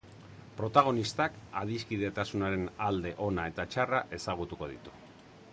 [0.61, 4.99] Protagonistak adiskidetasunaren alde ona eta txarra ezagutuko ditu.